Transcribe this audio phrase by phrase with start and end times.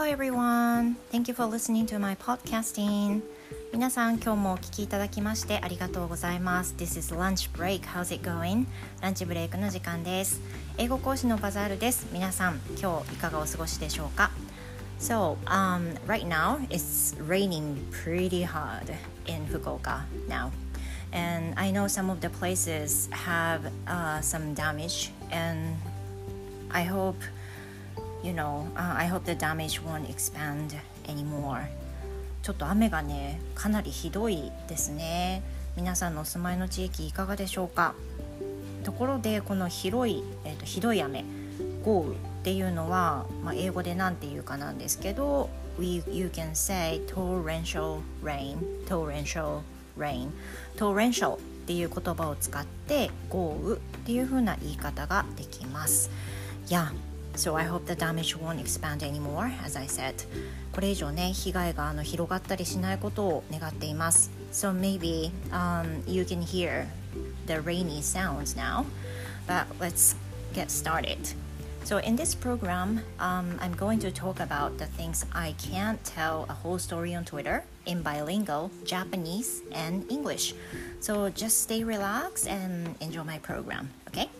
[0.00, 0.96] Hello everyone!
[1.12, 3.20] Thank you for listening to my podcasting.
[3.70, 6.74] 皆さん今日もお聞きいただきましてありがとうございます。
[6.78, 7.82] This is lunch break.
[7.82, 8.64] How's it going?
[9.02, 10.40] ランチブレイクの時間です。
[10.78, 12.06] 英語講師のバザールです。
[12.14, 14.30] 皆さん今日いかがお過ごしでしょうか
[14.98, 18.94] So, um, right now it's raining pretty hard
[19.26, 20.50] in Fukuoka now.
[21.12, 25.76] And I know some of the places have uh, some damage and
[26.70, 27.16] I hope
[28.22, 31.66] you know, uh, I hope the damage won't expand anymore.
[32.42, 35.42] ちょっと雨がねかなりひどいですね。
[35.76, 37.94] 皆さんのお住まいの地域いかがでしょうか？
[38.84, 41.24] ところでこの広い、えーと、ひどい雨
[41.84, 49.60] 豪雨っていうのは、まあ、英語で何て言うかなんですけど We, you can say torrential rain torrential
[49.98, 50.30] rain.
[50.76, 56.10] torrential っていう言葉を使って豪雨っていう風な言い方ができます。
[56.66, 56.88] Yeah,
[57.39, 60.15] So I hope the damage won't expand anymore, as I said.
[60.71, 64.31] これ以上ね、被害があの広がったりしないことを願っています。
[64.51, 66.87] So maybe、um, you can hear
[67.45, 68.85] the rainy sounds now,
[69.47, 70.15] but let's
[70.53, 71.17] get started.
[71.85, 76.47] So, in this program, um, I'm going to talk about the things I can't tell
[76.49, 80.55] a whole story on Twitter in bilingual Japanese and English.
[80.99, 84.31] So, just stay relaxed and enjoy my program, okay?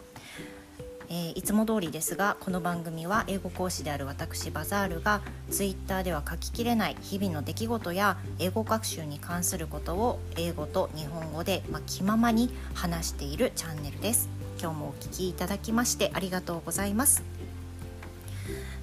[1.12, 14.28] えー、いつも通りですがこの番組は英語講師である私バザールがツイッターでは書ききれない日々の出来事や英語学習に関することを英語と日本語で、まあ、気ままに話しているチャンネルです
[14.60, 17.24] 今日もお聞きいただきましてありがとうございます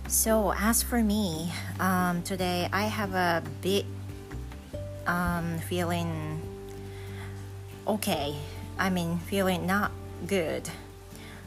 [0.09, 3.85] So as for me, um, today I have a bit
[5.05, 6.39] um, feeling
[7.85, 8.35] okay.
[8.79, 9.91] I mean, feeling not
[10.25, 10.63] good.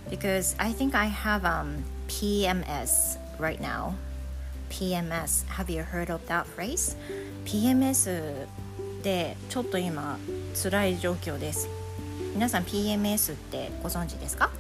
[0.09, 3.95] Because I think I have um, PMS right now.
[4.71, 5.47] PMS.
[5.49, 6.97] Have you heard of that phrase?
[7.45, 8.47] PMS
[9.03, 10.19] でちょっと今
[10.55, 11.69] 辛い状況です。
[12.35, 14.51] 皆さん PMS ってご存知ですか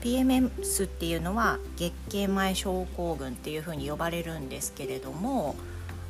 [0.00, 5.54] PMS っていうのは月経前症候群っていうふうに呼ばれるんですけれども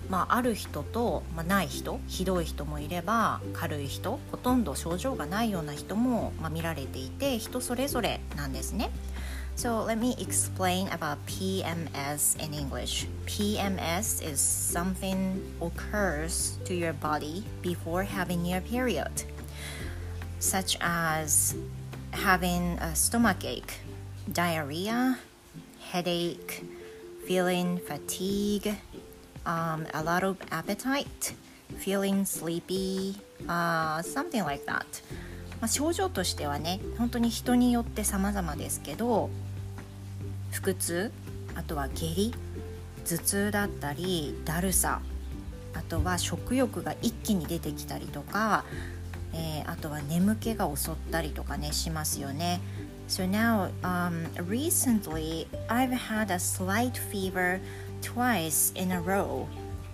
[0.08, 8.90] まあ、ある人と、まあ、ない人ひどい人もいれば軽い人ほとんど症状がないような人も、まあ、見られていて人それぞれなんですね。
[9.58, 13.08] So let me explain about PMS in English.
[13.26, 19.10] PMS is something occurs to your body before having your period,
[20.38, 21.56] such as
[22.12, 23.80] having a stomach ache,
[24.32, 25.18] diarrhea,
[25.90, 26.62] headache,
[27.26, 28.76] feeling fatigue,
[29.48, 31.34] um, a lot of appetite,
[31.78, 33.16] feeling sleepy,
[33.48, 34.84] uh, something like that.
[35.60, 39.28] まあ、症状としてはね本当に人によって様々ですけど
[40.52, 41.10] 腹痛
[41.56, 42.32] あとは下痢
[43.04, 45.00] 頭痛だったりだるさ
[45.74, 48.64] あとは食欲が一気に出てきたりとか、
[49.34, 52.60] えー、あとは眠気が襲ったりとかねしますよね。
[53.08, 57.58] So now, um, recently I've had a slight fever
[58.02, 59.46] twice in a row.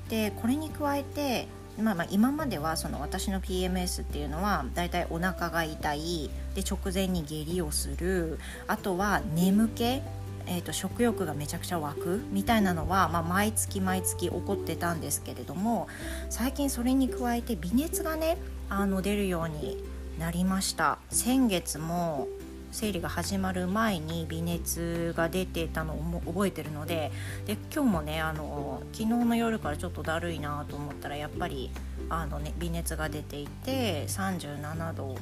[0.09, 1.49] でこれに加えて、
[1.81, 10.03] まあ、まあ今まではその私の PMS っていうのはだいたいお腹が痛いで直前に下痢をするあとは眠気
[10.47, 15.89] えーと、食欲がめちゃくちゃ湧くみたいなのは、まあ、毎月毎月起こってたんですけれども
[16.29, 18.37] 最近それに加えて微熱がね
[18.69, 19.83] あの出るように
[20.19, 20.99] なりました。
[21.11, 22.29] 先月も
[22.75, 27.13] 生理が始まる前に微熱が出てたのを覚えてるので
[27.47, 31.71] で今日もねあの昨日の夜からちょっとだるいなと思ったらやっぱり
[32.09, 35.15] あの、ね、微熱が出ていて37度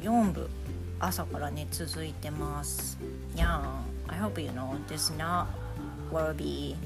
[0.00, 0.48] 4分
[0.98, 2.96] 朝からね続いてます。
[3.34, 3.60] Yeah,
[4.08, 5.48] I hope you know this not
[6.10, 6.76] will be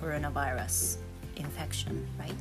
[0.00, 1.00] coronavirus
[1.34, 2.32] infection, right?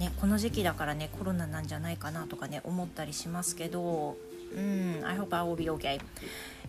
[0.00, 4.16] ね、この時期だからねコロナなんじゃないかなとかね思ったりしますけど
[4.55, 5.99] mm, I hope I will be okay.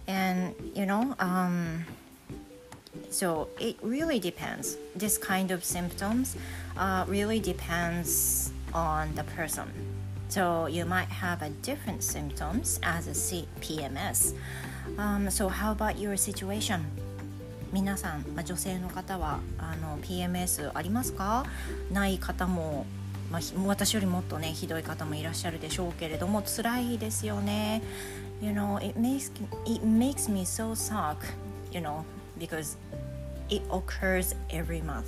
[0.06, 1.84] And you know, um,
[3.10, 4.76] so it really depends.
[4.94, 6.36] This kind of symptoms
[6.76, 9.70] uh, really depends on the person.
[10.28, 14.34] So you might have a different symptoms as a PMS.
[14.98, 16.84] Um, so how about your situation?
[17.72, 21.44] 皆さん、まあ、女性の方はあの PMS ありますか
[21.90, 22.86] ない方も
[23.31, 27.81] まあ、私よりもっとねひどい方もいらっしゃるでしょうけれども辛いですよね。
[28.41, 29.31] You know, it makes,
[29.65, 31.17] it makes me so suck,
[31.71, 32.03] you know,
[32.39, 32.77] because
[33.49, 35.03] it occurs every month.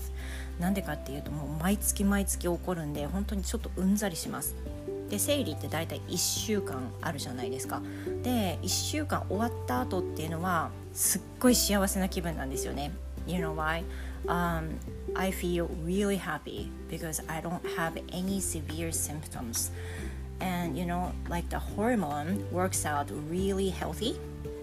[0.59, 4.55] なんでかっていうともう毎月毎月起こるんで本当にちょっとうんざりします。
[5.09, 7.81] で生理って大体1週間あるじゃないですか。
[8.23, 12.91] で1週間終わった後っていうのはすっごい幸せな気分なんですよね。
[13.27, 13.83] You know why?
[14.28, 14.78] Um,
[15.14, 19.70] I feel really happy because I don't have any severe symptoms.
[20.40, 24.18] And you know, like the hormone works out really healthy.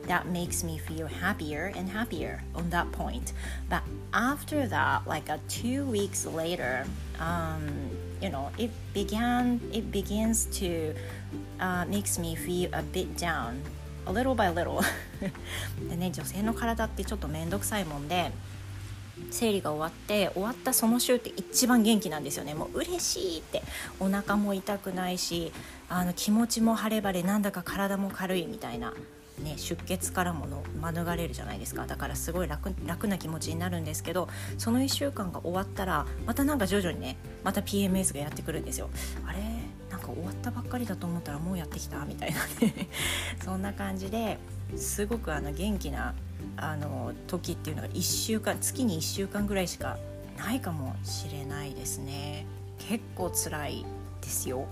[0.07, 3.31] That makes me feel happier and happier on that point.
[3.69, 3.83] But
[4.13, 6.85] after that, like a two weeks later,
[7.19, 7.89] um,
[8.21, 9.61] you know, it began.
[9.71, 10.93] It begins to
[11.59, 13.61] uh, makes me feel a bit down,
[14.05, 14.83] a little by little.
[15.89, 18.31] でね、女性の体ってちょっと面倒くさいもんで。
[19.30, 22.54] 生理が終わって終わったその週って一番元気なんですよね。
[22.54, 23.62] もう嬉しいって。
[24.00, 25.52] お腹も痛くないし
[25.88, 28.92] あの気持ちも晴れ晴れなんだか体も軽いみたいな、
[29.42, 31.86] ね、出血からもの免れるじゃないですか。
[31.86, 34.28] だからすごい楽楽な気持ちになるんですけど
[34.58, 38.88] その1週間が終わったらまたなんか徐々にねまた PMS がやってくるんですよ。
[39.26, 39.38] あれ？
[39.90, 42.04] なんか終わったばっかりだと思ったらもうやってきた？
[42.04, 42.88] みたいなね。
[43.44, 44.38] そんな感じで
[44.76, 46.14] すごくあの元気な
[46.60, 49.98] あの時っていうのが1週間月に1週間ぐらいしか
[50.36, 52.46] ないかもしれないですね
[52.78, 53.84] 結構辛い
[54.20, 54.66] ですよ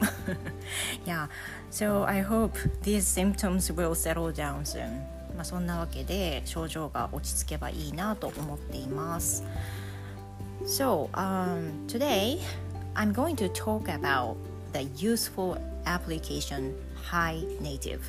[1.05, 1.29] Yeah
[1.71, 2.53] so I hope
[2.83, 4.89] these symptoms will settle down soon
[5.35, 9.45] まあそんなわけで症状が落ち着けばいいなと思っています
[10.65, 12.41] So um, today
[12.95, 14.37] I'm going to talk about
[14.73, 18.01] the useful application High Native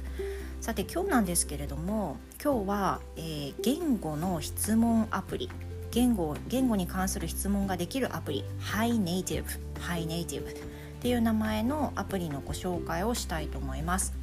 [0.60, 5.50] さて今日なんですけれども今日は、えー、言語の質問アプリ。
[5.92, 8.44] 言語言語に関する質問ができるアプリ。
[8.74, 9.46] Hi Native
[9.80, 10.56] Hi Native っ
[11.00, 14.14] ていう名前のアプリのご紹介をしたいと思います。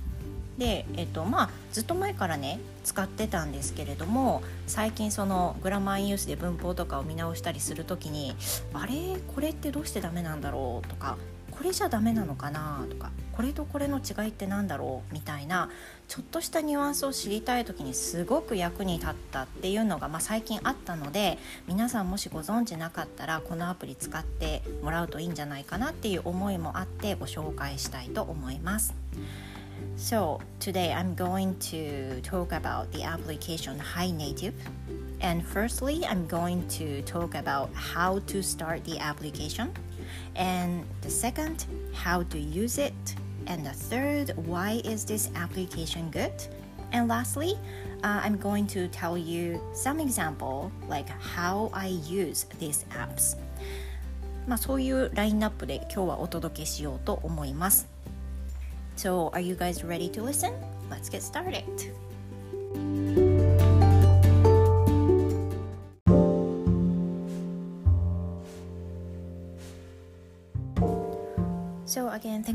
[0.58, 8.36] で、えっとまあ、ずっと前からね使ってたんですけれども最近そのグラマーインユースで文法とかを見直したりする時に
[8.74, 9.18] あれ？
[9.34, 10.88] これってどうしてダメなんだろう？
[10.88, 11.16] とか
[11.56, 15.70] これじゃダメなのかなとかこれとこれの違いって何だろうみたいな
[16.08, 28.94] ちょっとしたニュアンスを知りたい時にすごく役に立ったっていうのが、まあ、最近あったので皆さんもしご存知なかったらこのアプリ使ってもらうといいんじゃないかなっていう思いもあってご紹介したいと思います。
[29.96, 34.54] So today I'm going to talk about the application Hi Native.
[35.20, 39.72] And firstly, I'm going to talk about how to start the application.
[40.35, 42.93] And the second, how to use it.
[43.47, 46.33] And the third, why is this application good?
[46.91, 47.57] And lastly,
[48.03, 53.37] uh, I'm going to tell you some example like how I use these apps.
[54.47, 57.87] まあそういうラインナップで今日はお届けしようと思います。
[58.97, 60.53] So, are you guys ready to listen?
[60.89, 61.63] Let's get started.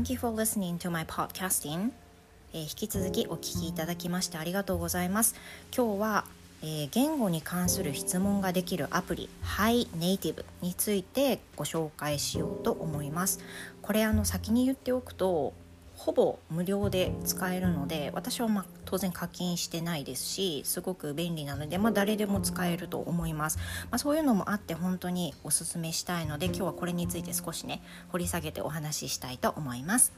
[0.00, 1.90] Thank you for listening to my podcasting.
[2.54, 5.34] えー、引き続きお聞きいただきましてありがとうございます。
[5.76, 6.24] 今日は、
[6.62, 13.40] えー、言語に関する質問ができるアプリ Hi Native についてご紹介しようと思います。
[13.82, 15.52] これあの先に言っておくと
[16.00, 23.58] ほぼ無料で使えるので私はま当然課金してないですしすごく便利なので、まあ、誰でも使えると思います、
[23.90, 30.14] まあ、そういうのもあって本当におすすめしたいので今日はこれについて少しね掘り下げてお話ししたいと思います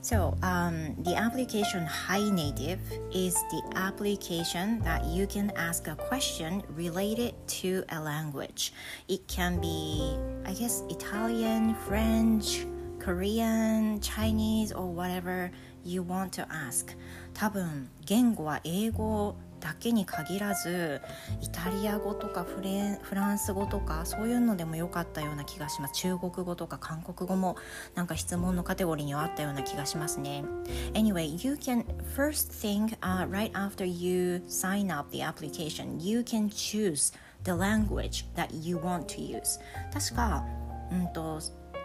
[0.00, 2.78] So, um, the application Hi Native
[3.12, 8.72] is the application that you can ask a question related to a language.
[9.08, 12.66] It can be, I guess, Italian, French,
[13.04, 15.50] Korean, Chinese, or whatever
[15.84, 16.96] you want to ask
[17.34, 21.00] 多分言語は英語だけに限らず
[21.40, 27.56] イタリア語とかフレフランス語とかそういうのでもよかったような気がします中国語とか韓国語も
[27.94, 30.44] なんか質問のカテゴリーにはあったような気がしますね
[30.92, 31.84] Anyway you can
[32.14, 38.48] first thing、uh, right after you sign up the application you can choose the language that
[38.52, 39.60] you want to use
[39.92, 40.44] 確か
[40.92, 41.40] うんと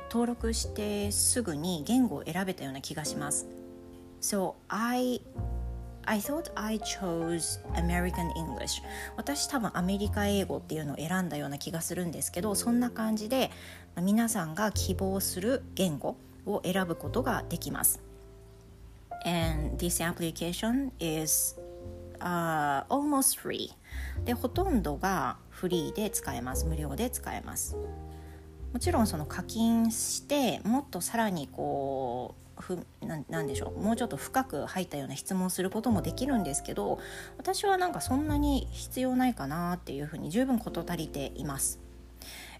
[0.09, 3.47] 登録してすぐに言語を選べたような気がします。
[4.21, 5.21] So I
[6.05, 8.81] I thought I chose American English.
[9.15, 13.51] 私多分アメリカ英語っていうのを選んだような気がするんですけどそんな感じで
[14.01, 18.01] 皆さんが希望する言語を選ぶことができます。
[19.25, 21.59] And this application is、
[22.19, 23.69] uh, almost free.
[24.25, 26.65] でほとんどがフリーで使えます。
[26.65, 27.75] 無料で使えます。
[28.73, 36.99] もちろんその課金してもっとさらにこうふななんでしょうもうちょっと深く入ったような質問することもできるんですけど
[37.37, 41.79] 私はなんかそんなに必要ないかなっていうふうに十分事足りています。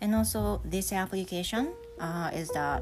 [0.02, 2.82] And also this application、uh, is that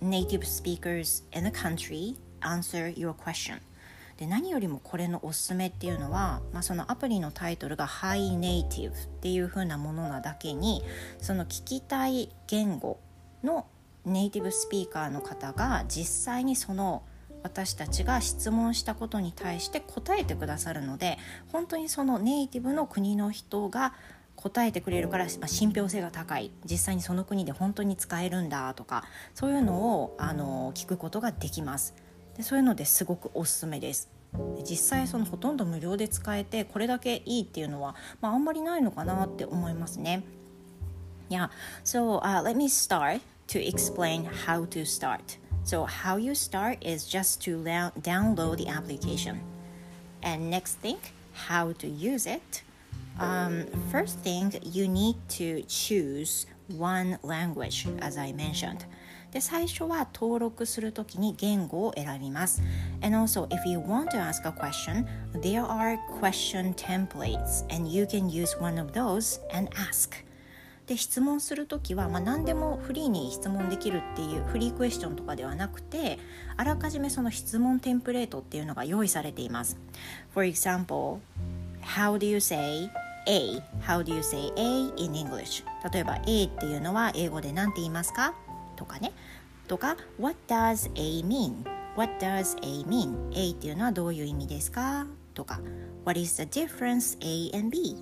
[0.00, 3.60] native speakers in the country answer your question
[4.20, 10.84] で何よりもこれのおすすめっていうのは、まあ、そのアプリのタイトルが High Native っていう風なものなだけに
[11.18, 13.00] その聞きたい言語
[13.42, 13.66] の
[14.04, 17.02] ネイティブスピーカーの方が実際にその
[17.42, 21.16] 私たちが質問したことに対して答えてくださるので
[21.50, 23.94] 本当にそのネイティブの国の人が
[24.36, 31.94] 答えてくれるから、まあ、信憑性が高い実際にその国で本当に使えるんだとかそういうのをあの聞くことができます。
[32.40, 34.08] でそういうのですごくおすすめです。
[34.68, 40.22] 実際そのほとんど無料で使えてこれだけいいっていうのは、まあ、あんまりないのかなって思いますね。
[41.28, 41.50] Yeah,
[41.84, 45.38] so、uh, let me start to explain how to start.
[45.64, 47.62] So how you start is just to
[48.00, 49.40] download the application.
[50.22, 50.96] And next thing,
[51.48, 52.62] how to use it.
[53.18, 58.86] Um, first thing, you need to choose one language, as I mentioned.
[59.32, 62.62] で最初は登録するときに言語を選びます。
[63.02, 65.06] And also, if you want to ask a question,
[65.40, 70.24] there are question templates, and you can use one of those and ask.
[70.90, 76.18] で質問する時は、まあ、何でもフリーに質問できるっていうフリークエスチョンとかではなくて
[76.56, 79.78] あらかじめその質問テンプレートっていうのが用意されています。
[80.34, 81.20] For example,
[81.80, 82.90] how do you say
[83.28, 83.62] A?
[83.86, 85.64] How do you say A in English?
[85.92, 88.34] 例えば A っていうのは英語で何て言いますか
[88.80, 89.12] とかね
[89.68, 91.64] とか What does A mean?
[91.96, 93.30] What does A mean?
[93.34, 95.06] A っていうのはどういう意味ですか？
[95.34, 95.60] とか
[96.06, 97.94] What is the difference A and B?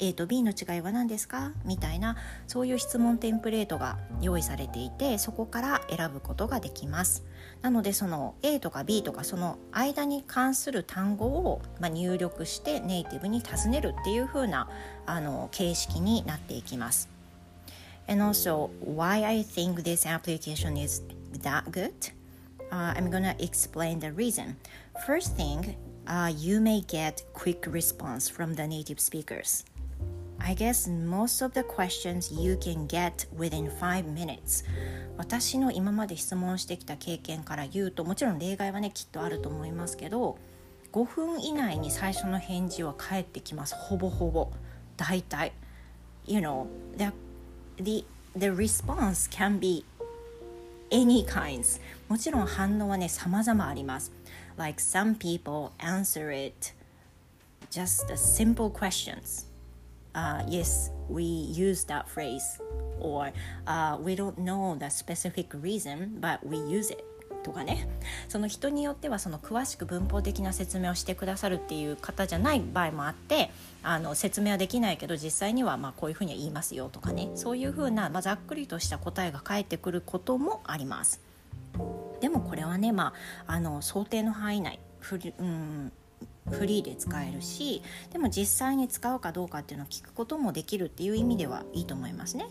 [0.00, 1.52] A と B の違いは何ですか？
[1.64, 2.16] みたいな
[2.48, 7.24] そういう質問テンプレートが用意されていてそこから選ぶことができます
[7.62, 14.68] なのでその A とか B とかその間に関する単語を、ま入力してネイティブに尋ねるっていう風な
[15.06, 17.08] あな形式になっていきます
[18.08, 21.02] And also, why I think this application is
[21.42, 22.10] that good?
[22.70, 24.56] Uh, I'm gonna explain the reason.
[25.06, 29.64] First thing, uh, you may get quick response from the native speakers.
[30.40, 34.64] I guess most of the questions you can get within 5 minutes
[35.16, 40.36] 私の今まで質問してきた経験から言うともちろん例外はねきっとあると思いますけど
[40.92, 44.50] 5分以内に最初の返事は返ってきますほぼほぼ
[44.96, 45.52] 大体
[46.26, 47.12] You know the
[47.77, 48.03] the,
[48.35, 49.83] the response can be
[50.91, 54.11] any kinds もちろん反応はね様々あります
[54.57, 56.73] Like some people answer it
[57.71, 59.45] just a simple questions
[60.13, 62.59] uh, yes we use that phrase
[62.99, 63.31] or
[63.67, 67.03] uh, we don't know the specific reason but we use it
[67.44, 67.86] とかね
[68.28, 73.50] その人によってはその詳しく文法的な説明をしてくださるっていう方じゃない場合もあって
[73.82, 81.20] あの説明はできないけど実際にはまこういうふうには言いますよとかねそういうふうな、まあ、ざっくりとした答えが返ってくることもあります。
[82.20, 83.12] でもこれはね、ま
[83.46, 85.92] あ、あの想定の範囲内フリ,、うん、
[86.50, 87.82] フリーで使えるし
[88.12, 92.46] でも実際に使うかどうかっていうのを聞くこともできるっていう意味ではいいと思いますね。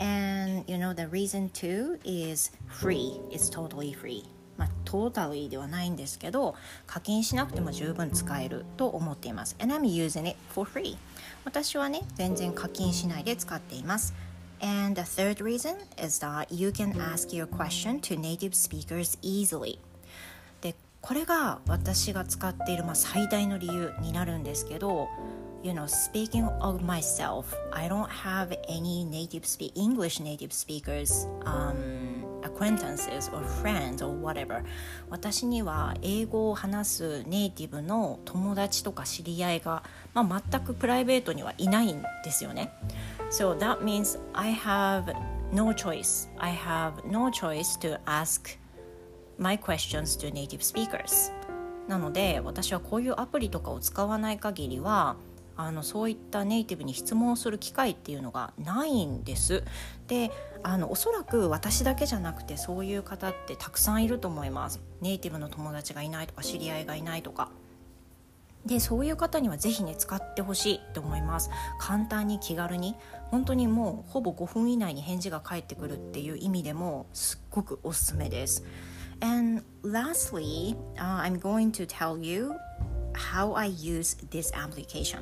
[0.00, 3.20] And you know the reason too is free.
[3.30, 4.24] It's totally free.
[4.56, 6.54] まあ、トータルではないんですけど
[6.86, 9.56] 課金しなくても十分使えると思っています。
[9.58, 10.96] And I'm using it for free.
[11.44, 14.14] 私はね全然課金しないで使っています。
[14.62, 19.78] And the third reason is that you can ask your question to native speakers easily.
[21.00, 25.08] これが私が使っているまあ最大の理由になるんですけど
[25.62, 32.24] you know, speaking of myself, I don't have any native speak English native speakers um,
[32.42, 34.64] acquaintances or friends or whatever.
[35.10, 39.82] 私には英語を話すネイティブの友達とか知り合いが、
[40.14, 42.72] まあ、全くプライベートにはいないんですよね。
[43.30, 45.14] So that means I have
[45.52, 46.28] no choice.
[46.38, 48.59] I have no choice to ask
[49.40, 51.32] my questions to native speakers.
[51.88, 55.16] なので私はこういうアプリとかを使わない限りは
[55.56, 59.64] あのそういったネイティブに質問する機会っていうのがないんです。
[60.06, 60.30] で
[60.62, 64.80] あのおそらく私だけじゃなくてそういう方ってたくさんいると思います。
[65.00, 67.50] ネイティブの友達がいないとか知り合いがいないとか。
[68.66, 72.94] でそういう方には是非ね使ってほしいと思います簡単に気軽に
[73.30, 78.64] 本当にもうほぼ5分以内に返事が返ってくるっていう意味でもすっごくおすすめです
[79.20, 82.54] And lastly、uh, I'm going to tell you
[83.14, 85.20] how I use this application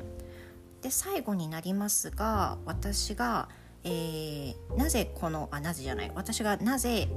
[0.81, 3.49] で最後になりますが私が、
[3.83, 7.09] えー、なぜこのあなぜじゃない私がなぜ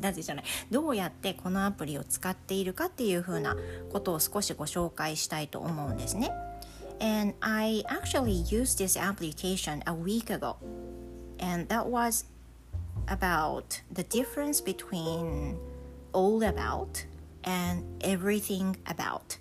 [0.00, 3.56] なぜじゃないどうやってこのアプリを使っているかっていうふうな
[3.92, 6.32] ことを少しご紹介したいと思うんですね。
[7.00, 10.56] And I actually used this application a week ago.
[11.38, 12.26] And that was
[13.10, 15.56] about the difference between
[16.12, 17.06] all about
[17.44, 19.38] and everything about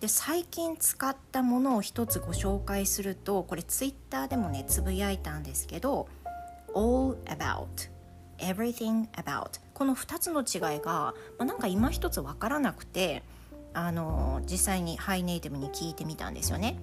[0.00, 6.08] で最近使ったものを一つご紹介するとこれツイッターでもねつぶやいたんですけど
[6.74, 7.66] all about
[8.38, 13.22] everything about この2つの違いが、まあ、なんか今一つ分からなくて
[13.72, 16.78] あの実際にハイネイティブに聞いてみたんですよね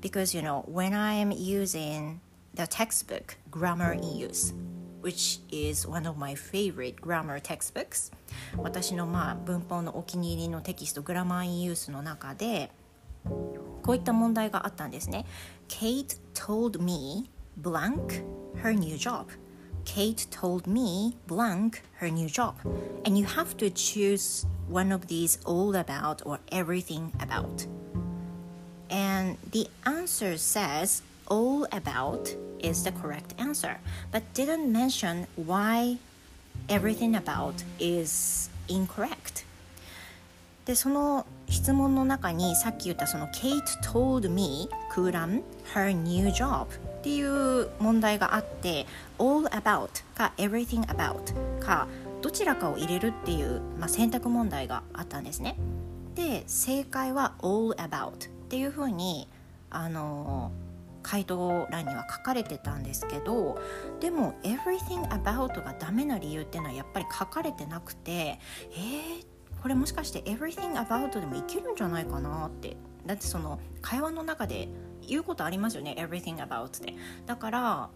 [0.00, 2.18] because you know when I am using
[2.54, 4.54] the textbook grammar in use
[5.03, 8.11] which is one of my favorite grammar textbooks
[8.57, 12.71] 私のまあ文法のお気に入りのテキストグラマーインユースの中で
[13.25, 15.25] こういった問題があったんですね
[15.67, 17.29] Kate told me
[17.61, 18.23] blank
[18.61, 19.27] her new job
[19.85, 22.53] Kate told me blank her new job
[23.05, 27.67] and you have to choose one of these all about or everything about
[28.89, 33.78] and the answer says all about is the correct answer,
[34.10, 35.98] but didn't mention why
[36.68, 39.44] everything about is incorrect.
[40.64, 45.42] でその質問の中にさっき言ったその Kate told me 空欄
[45.74, 46.68] her new job っ
[47.02, 48.86] ていう問題があって
[49.18, 51.20] all about か everything about
[51.60, 51.86] か
[52.22, 55.58] どちらかを入れるっていう、まあ、選択問題があったんですね
[56.14, 59.28] で正解は all about っていうふうに
[59.68, 60.63] あのー
[61.04, 63.60] 回答欄には書かれてたんですけど
[64.00, 72.76] でも「everything about」がダメな理由っていうのはやっぱり書かれてなくてえー、これもしかして「everything about」でもいけるんじゃないかなって。
[73.06, 74.66] だってその会話の中で
[75.06, 76.94] 言うことありますよね「everything about」って。
[77.26, 77.90] だから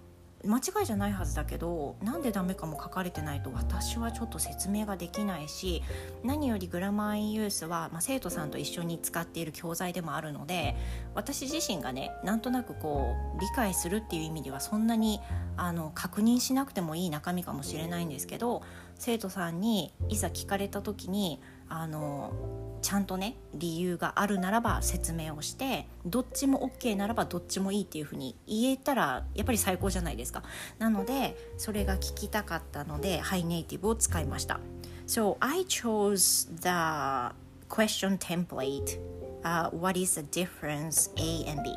[0.45, 5.83] 間違いじゃないはずだけどなんでダメかも書かれてないと私はちょっと説明ができないし
[6.23, 10.77] 何よりグラマーインユースは、まあ、生徒さんと一緒に使っている教材でもあるので
[11.15, 15.21] 私自身がねなんとなくこう理解するっていう意味ではそんなに
[15.57, 18.63] あの確認しなくてもいい中身かもしれないんですけど
[18.95, 22.33] 生徒さんにいざ聞かれた時にあの
[22.81, 30.43] ちゃんとね理由があるならば説明をしてどっちも OK ならばどっちもいいっていうふうに言えたらやっぱり最高じゃないですか。
[30.79, 34.61] なのでそれが聞きたかったのでハイネイティブを使いました。
[35.07, 37.35] So I chose the
[37.69, 39.01] question template、
[39.43, 41.75] uh, What is the difference A and B?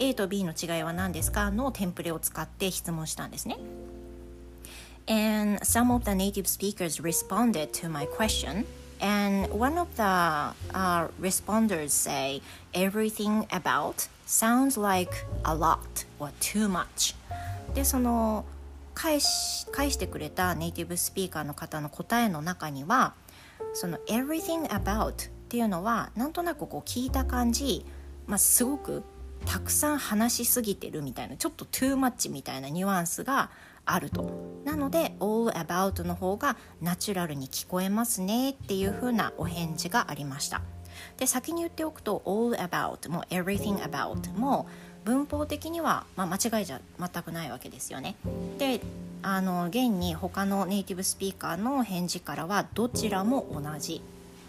[0.00, 1.50] A と B の違いは何ですか？
[1.50, 3.58] のテンプレを使って質問したんですね。
[5.06, 8.66] And some of the native speakers responded to my question.
[9.00, 12.40] And one of the uh, responders say
[12.72, 15.12] everything about sounds like
[15.44, 17.14] a lot or too much
[17.74, 18.44] でその
[18.94, 23.14] 返し返してくれたネイティブスピーカーの方の答えの中には
[23.72, 25.14] その everything about っ
[25.48, 27.84] ていうのはなんとなくこう聞いた感じ、
[28.26, 29.02] まあ、すごく
[29.44, 33.50] たくさん話しすぎてるみたいなちょっと too much みたいなニュアンスが
[33.86, 34.30] あると。
[34.64, 40.62] なので all about の方がナチュラルに聞こえますねっていう風なお返事がありました。
[41.16, 44.66] で先に言っておくと all about も everything about も
[45.04, 48.16] 文法的には、まあ、間違いじゃ全くないわけですよね。
[48.58, 48.80] で
[49.22, 54.02] あの現に他のネイティブスピーカーの返事からはどちらも同じ。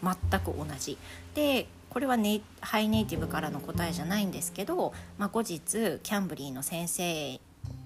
[0.03, 0.97] 全く同じ。
[1.33, 7.39] でこれはネハイネイティブからの答えじゃないんですけど、まあ、後日キャンブリーの先生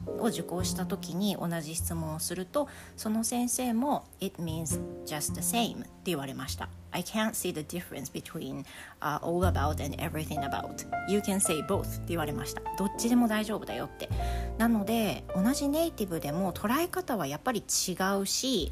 [0.07, 6.69] を受講した時に同じ質問をするとその先生も「It means just the same」って言われました。
[6.91, 8.65] I can't see the difference between、
[9.01, 10.87] uh, all about and everything about.
[11.07, 12.61] You can say both って言われました。
[12.77, 14.09] どっちでも大丈夫だよって。
[14.57, 18.71] なので同じネイティブでも捉え方はやっぱり違うし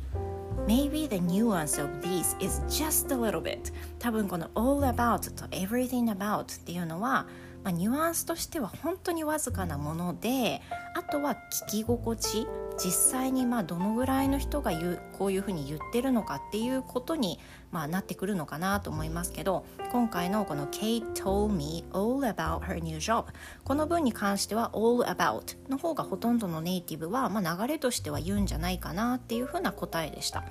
[0.67, 6.11] Maybe the nuance of these is just a little bit 多分この all about と everything
[6.11, 7.25] about っていうのは
[7.67, 10.61] まあ、ニュアンスとしては本当にわずかなもので
[10.95, 11.35] あとは
[11.67, 23.25] 聞き心地実際にまあどのぐらいの人が言うこういうふうに言ってるのかっていうことにまあなってくるのかなと思いますけど今回のこの Kate told me all about her new job
[23.65, 30.45] この文に関しては all about の方がほとんどのネイティブはまあ流れとしては言うんじゃないかなっていうふうな答えでした。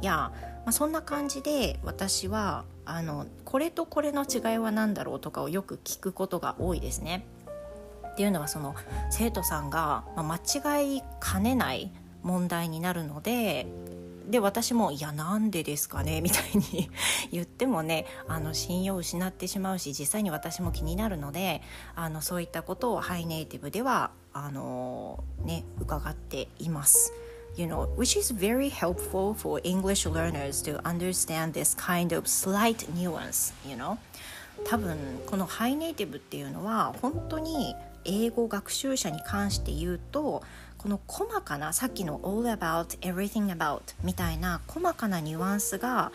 [0.00, 0.30] いや
[0.66, 7.24] まあ、そんな感じで私はあのこれとこれの違いは何だろうとかをよく聞くことが多いですね。
[8.12, 8.74] っていうのはその
[9.10, 13.66] 生徒さんが、まあ、間違いかねない問題になるので
[14.28, 16.90] で私も「いやなんでですかね」 みたいに
[17.30, 21.62] 言ってもねあの信用を失ってしまうし実際に私も気になるので
[21.94, 27.12] あのそういったことをハイネイティブではあの、ね、伺っています。
[27.56, 33.52] You know, which is very helpful for English learners to understand this kind of slight nuance,
[33.66, 33.98] you know.
[34.64, 40.42] 多分このハイネイティブっていうのは本当に英語学習者に関して言うと
[40.78, 46.10] この細かなさっきの all about everything about みたいな細かなニュアンスが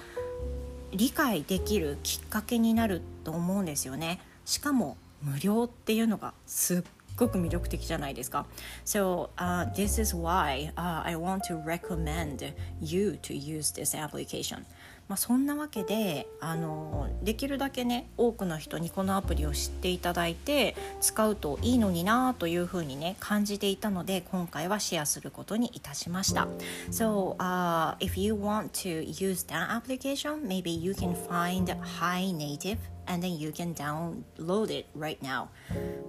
[0.92, 6.84] 理解できるきっかけになると思うんですよねしかも無料っていうのがすっ
[7.16, 8.46] ごく魅力的じゃないですか
[8.86, 14.64] So、uh, this is why、uh, I want to recommend you to use this application
[15.12, 26.48] まあ、そんなわけであのできるだけね多くの人にこのアプリを知っていただいて使うといいのになというふうにね感じていたので今回はシェアすることにいたしました
[26.92, 31.70] So、uh, if you want to use that application maybe you can find
[32.00, 32.78] Hi Native
[33.12, 35.48] and then you can download it right now.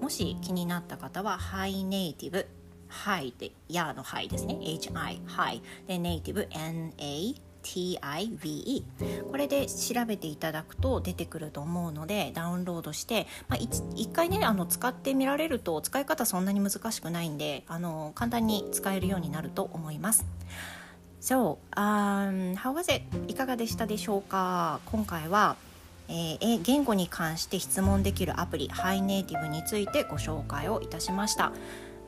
[0.00, 2.46] もし気になった方は Hi Native
[2.88, 4.58] Hi で Ya の Hi ですね。
[4.60, 5.60] HI Hi.
[5.86, 8.82] で Native NA TIVE
[9.30, 20.26] これで調べていただくと出てくると思うのでダウンロードして、まあ、1, 回ねあの使ってみられると使い方そんなに難しくないんであの簡単に使えるようになると思います。
[21.20, 23.04] So, um, how was it?
[23.28, 24.80] いかがでしたでしょうか？
[24.86, 25.54] 今回は
[26.12, 31.52] えー、言語に関して質問できるアプリハイネイティブについてご紹介をいたしました。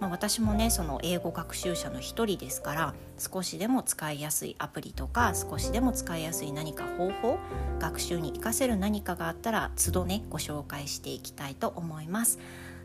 [0.01, 7.39] まあ、私もねその英語学習者の一人ですから少しでも使いやすいアプリとか少しでも使いやすい何か方法
[7.79, 12.39] 学習に活かせる何かがあったら都度ねご紹介していきたいと思います。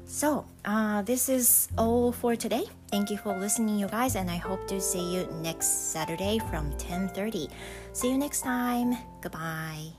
[0.08, 2.66] So, uh, this is all for today.
[2.90, 6.72] Thank you for listening, you guys, and I hope to see you next Saturday from
[6.78, 7.50] 10:30.
[7.94, 8.98] See you next time.
[9.22, 9.99] Goodbye.